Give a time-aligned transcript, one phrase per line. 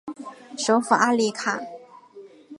[0.57, 1.59] 首府阿里卡。